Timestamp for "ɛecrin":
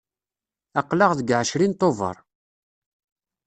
1.39-1.73